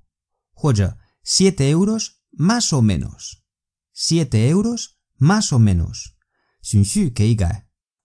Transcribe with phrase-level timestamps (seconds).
[0.53, 6.19] 或者 siete euros más o menos，siete euros。más o menos.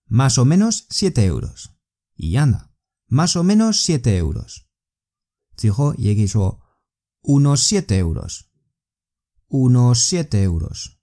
[0.05, 1.75] Más o menos 7 euros.
[2.15, 2.71] Y anda.
[3.07, 4.69] Más o menos 7 euros.
[5.57, 6.09] Dijo, y
[7.23, 8.52] unos 7 euros.
[9.47, 11.02] Unos 7 euros.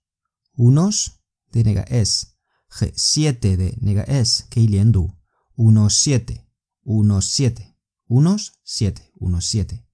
[0.55, 2.37] Unos de nega es.
[2.69, 4.45] 7 de nega es.
[4.49, 5.17] Que liendo.
[5.55, 6.49] Unos 7.
[6.83, 7.75] Unos 7.
[8.07, 9.11] Unos 7.
[9.15, 9.85] Unos 7.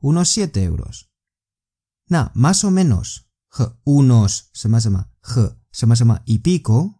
[0.00, 1.10] Unos 7 euros.
[2.08, 3.28] Na, más o menos.
[3.84, 6.94] unos 什么什么和什么什么一 pico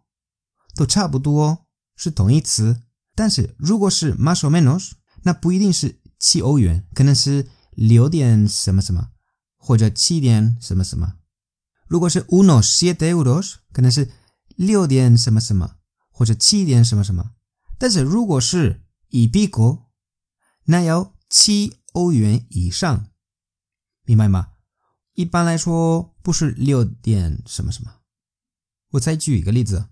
[0.75, 2.83] 都差不多，是同义词。
[3.15, 9.12] 但是如果是 más o menos，那不一定是七欧元，可能是 六点什么什么，
[9.56, 11.18] 或者七点什么什么。
[11.86, 14.10] 如果是 unos siete euros，可能是
[14.56, 15.76] 六点什么什么，
[16.10, 17.36] 或者七点什么什么。
[17.78, 19.84] 但是如果是一 pico，
[20.64, 23.10] 那要七欧元以上，
[24.02, 24.54] 明白吗？
[25.12, 28.00] 一般来说不是六点什么什么。
[28.90, 29.88] 我再举一个例子。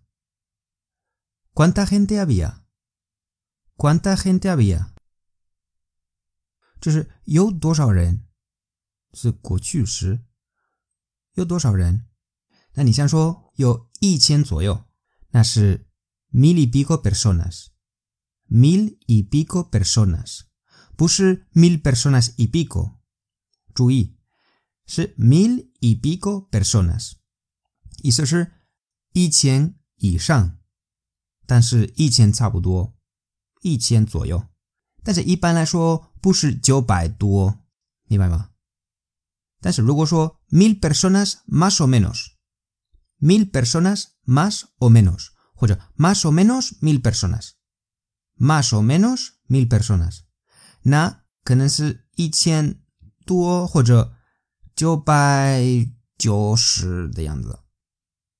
[1.54, 2.64] ¿Cuánta gente había?
[3.76, 4.95] ¿Cuánta gente había?
[6.80, 8.26] 就是有多少人，
[9.12, 10.24] 是过去时，
[11.34, 12.06] 有多少人？
[12.74, 14.84] 那你像说有一千左右，
[15.30, 15.88] 那是
[16.32, 20.42] mil y pico personas，mil y pico personas，
[20.96, 22.98] 不是 mil personas y pico。
[23.74, 24.16] 注意。
[24.88, 27.14] 是 mil y pico personas，
[28.04, 28.52] 意思是
[29.14, 30.60] 一千以上，
[31.44, 32.96] 但是一千差不多，
[33.62, 34.46] 一千左右。
[35.05, 37.59] 但是一般来说不是九百多，
[38.07, 38.51] 明白吗？
[39.59, 48.81] 但是如果说 mil personas más o menos，mil personas más o menos，或者 más o menos mil personas，más o
[48.81, 50.21] menos mil personas，
[50.83, 52.81] 那可能是一千
[53.25, 54.17] 多或者。
[54.73, 55.61] 九百
[56.17, 57.59] 九十的样子，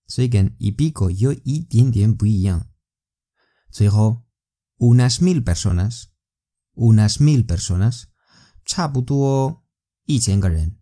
[0.07, 2.67] 所以跟 y pico 有一点点不一样。
[3.69, 4.23] 最后，
[4.77, 5.43] unas mil
[6.75, 8.03] personas，unas mil personas，
[8.65, 9.63] 差不多
[10.05, 10.77] 一千个人。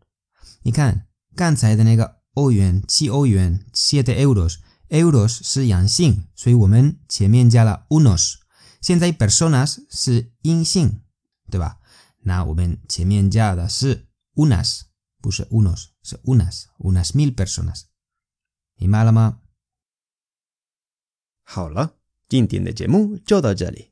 [0.61, 8.35] 你看刚才的那个欧元，七欧元，siete euros，euros 是阳性，所以我们前面加了 unos。
[8.81, 11.01] 现在 personas 是阴性，
[11.49, 11.79] 对吧？
[12.21, 14.81] 那我们前面加的是 unas。
[15.21, 17.81] 不是 unos，是 unas，unas mil personas。
[18.75, 19.41] 明白了吗？
[21.43, 21.97] 好了，
[22.29, 23.91] 今天的节目就到这里。